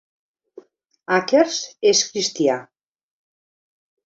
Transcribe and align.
Akers 1.17 1.59
és 1.91 2.01
cristià. 2.09 2.57